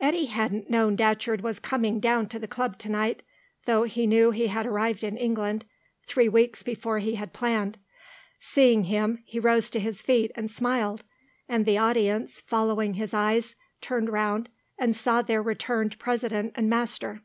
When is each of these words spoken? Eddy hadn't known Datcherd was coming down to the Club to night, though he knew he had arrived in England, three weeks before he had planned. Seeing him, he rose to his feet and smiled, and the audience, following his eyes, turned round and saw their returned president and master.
Eddy 0.00 0.26
hadn't 0.26 0.70
known 0.70 0.94
Datcherd 0.96 1.40
was 1.40 1.58
coming 1.58 1.98
down 1.98 2.28
to 2.28 2.38
the 2.38 2.46
Club 2.46 2.78
to 2.78 2.88
night, 2.88 3.24
though 3.66 3.82
he 3.82 4.06
knew 4.06 4.30
he 4.30 4.46
had 4.46 4.66
arrived 4.66 5.02
in 5.02 5.16
England, 5.16 5.64
three 6.06 6.28
weeks 6.28 6.62
before 6.62 7.00
he 7.00 7.16
had 7.16 7.32
planned. 7.32 7.76
Seeing 8.38 8.84
him, 8.84 9.24
he 9.26 9.40
rose 9.40 9.70
to 9.70 9.80
his 9.80 10.00
feet 10.00 10.30
and 10.36 10.48
smiled, 10.48 11.02
and 11.48 11.66
the 11.66 11.76
audience, 11.76 12.40
following 12.40 12.94
his 12.94 13.12
eyes, 13.12 13.56
turned 13.80 14.10
round 14.10 14.48
and 14.78 14.94
saw 14.94 15.22
their 15.22 15.42
returned 15.42 15.98
president 15.98 16.52
and 16.54 16.70
master. 16.70 17.22